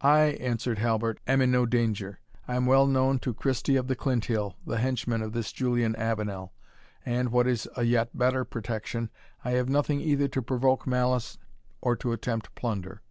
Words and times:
"I," 0.00 0.22
answered 0.40 0.78
Halbert, 0.78 1.20
"am 1.26 1.42
in 1.42 1.50
no 1.50 1.66
danger. 1.66 2.18
I 2.48 2.54
am 2.56 2.64
well 2.64 2.86
known 2.86 3.18
to 3.18 3.34
Christie 3.34 3.76
of 3.76 3.88
the 3.88 3.94
Clinthill, 3.94 4.54
the 4.66 4.78
henchman 4.78 5.20
of 5.20 5.34
this 5.34 5.52
Julian 5.52 5.94
Avenel; 5.96 6.54
and, 7.04 7.28
what 7.30 7.46
is 7.46 7.68
a 7.76 7.82
yet 7.82 8.16
better 8.16 8.46
protection, 8.46 9.10
I 9.44 9.50
have 9.50 9.68
nothing 9.68 10.00
either 10.00 10.28
to 10.28 10.40
provoke 10.40 10.86
malice 10.86 11.36
or 11.82 11.94
to 11.94 12.16
tempt 12.16 12.54
plunder." 12.54 13.02